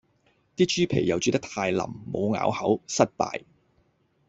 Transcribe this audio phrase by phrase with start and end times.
[0.55, 1.79] 啲豬皮又煮得太淋，
[2.11, 3.43] 冇咬口，失敗